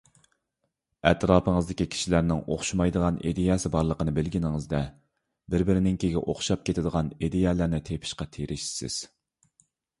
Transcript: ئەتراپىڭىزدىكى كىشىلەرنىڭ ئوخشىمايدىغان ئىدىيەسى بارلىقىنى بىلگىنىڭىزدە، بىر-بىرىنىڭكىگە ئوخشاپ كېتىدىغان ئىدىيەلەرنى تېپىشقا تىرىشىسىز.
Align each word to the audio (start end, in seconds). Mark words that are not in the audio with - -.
ئەتراپىڭىزدىكى 1.09 1.85
كىشىلەرنىڭ 1.95 2.39
ئوخشىمايدىغان 2.55 3.19
ئىدىيەسى 3.31 3.71
بارلىقىنى 3.77 4.15
بىلگىنىڭىزدە، 4.17 4.81
بىر-بىرىنىڭكىگە 5.57 6.25
ئوخشاپ 6.27 6.67
كېتىدىغان 6.73 7.15
ئىدىيەلەرنى 7.29 7.85
تېپىشقا 7.93 8.31
تىرىشىسىز. 8.39 8.99